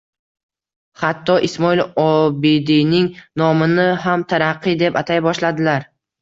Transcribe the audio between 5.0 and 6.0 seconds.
atay boshladilar.